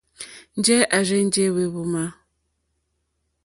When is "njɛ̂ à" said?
0.57-0.97